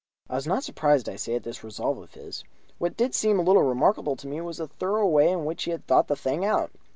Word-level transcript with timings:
I 0.27 0.33
was 0.33 0.47
not 0.47 0.63
surprised, 0.63 1.07
I 1.07 1.15
say, 1.15 1.35
at 1.35 1.43
this 1.43 1.63
resolve 1.63 1.99
of 1.99 2.15
his. 2.15 2.43
What 2.79 2.97
did 2.97 3.13
seem 3.13 3.37
a 3.37 3.43
little 3.43 3.61
remarkable 3.61 4.15
to 4.15 4.27
me 4.27 4.41
was 4.41 4.57
the 4.57 4.65
thorough 4.67 5.05
way 5.07 5.29
in 5.29 5.45
which 5.45 5.65
he 5.65 5.69
had 5.69 5.85
thought 5.85 6.07
the 6.07 6.15
thing 6.15 6.43
out. 6.43 6.71